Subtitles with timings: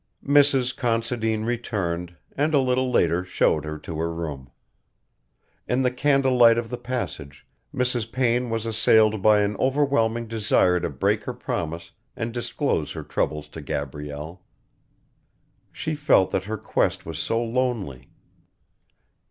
[0.25, 0.75] Mrs.
[0.75, 4.49] Considine returned, and a little later showed her to her room.
[5.67, 8.11] In the candle light of the passage Mrs.
[8.11, 13.47] Payne was assailed by an overwhelming desire to break her promise and disclose her troubles
[13.49, 14.41] to Gabrielle.
[15.71, 18.09] She felt that her quest was so lonely.